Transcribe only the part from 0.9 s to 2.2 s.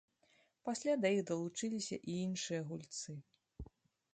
да іх далучыліся і